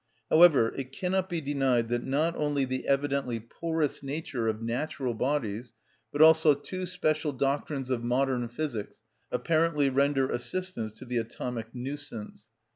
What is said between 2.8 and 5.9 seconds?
evidently porous nature of natural bodies,